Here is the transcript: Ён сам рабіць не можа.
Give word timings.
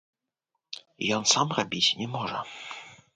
Ён 1.17 1.23
сам 1.33 1.47
рабіць 1.57 1.95
не 1.99 2.07
можа. 2.17 2.39